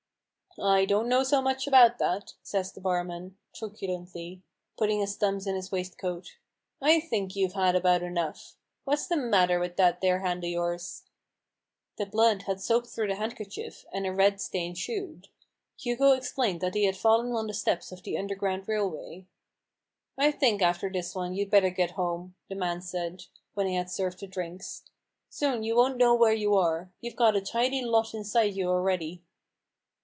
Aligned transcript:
"I 0.61 0.83
don't 0.83 1.07
know 1.07 1.23
so 1.23 1.41
much 1.41 1.65
about 1.65 1.97
that!" 1.99 2.33
says 2.43 2.73
the 2.73 2.81
barman, 2.81 3.37
truculently— 3.55 4.41
putting 4.77 4.99
his 4.99 5.15
thumbs 5.15 5.47
in 5.47 5.55
his 5.55 5.71
waist 5.71 5.97
coat;" 5.97 6.35
I 6.81 6.99
think 6.99 7.37
you've 7.37 7.53
had 7.53 7.73
about 7.73 8.03
enough. 8.03 8.57
What's 8.83 9.07
the 9.07 9.15
matter 9.15 9.61
with 9.61 9.77
that 9.77 10.01
there 10.01 10.19
hand 10.19 10.43
o' 10.43 10.47
yours?" 10.47 11.03
The 11.97 12.05
blood 12.05 12.41
had 12.43 12.59
soaked 12.59 12.87
through 12.87 13.07
the 13.07 13.15
hand 13.15 13.37
kerchief, 13.37 13.85
and 13.93 14.05
a 14.05 14.11
red 14.13 14.41
stain 14.41 14.75
shewed. 14.75 15.29
Hugo 15.79 16.11
explained 16.11 16.59
that 16.59 16.75
he 16.75 16.83
had 16.83 16.97
fallen 16.97 17.31
on 17.31 17.47
the 17.47 17.53
steps 17.53 17.93
of 17.93 18.03
the 18.03 18.17
Underground 18.17 18.65
R 18.67 18.75
a 18.75 18.79
ilway." 18.81 19.25
I 20.17 20.31
think 20.33 20.61
after 20.61 20.91
this 20.91 21.15
one 21.15 21.33
you'd 21.33 21.49
better 21.49 21.69
get 21.69 21.91
HUGO 21.91 22.33
RAVEN'S 22.49 22.91
HAND. 22.91 23.27
169 23.55 23.55
home," 23.55 23.55
the 23.55 23.55
man 23.55 23.55
said, 23.55 23.55
when 23.55 23.67
he 23.67 23.75
had 23.75 23.89
served 23.89 24.19
the 24.19 24.27
drinks." 24.27 24.83
Soon 25.29 25.63
you 25.63 25.77
won't 25.77 25.95
know 25.97 26.13
where 26.13 26.33
you 26.33 26.55
are. 26.55 26.91
You've 26.99 27.15
got 27.15 27.37
a 27.37 27.41
tidy 27.41 27.83
lot 27.85 28.13
inside 28.13 28.53
you 28.55 28.67
already." 28.69 29.23